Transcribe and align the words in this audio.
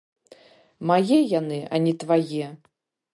Мае 0.91 1.19
яны, 1.39 1.59
а 1.75 1.83
не 1.87 1.93
твае! 2.05 2.47